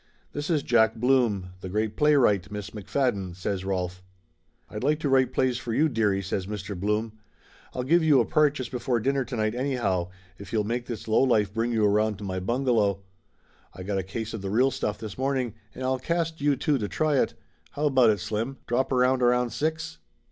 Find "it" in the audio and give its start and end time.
17.19-17.35, 18.09-18.19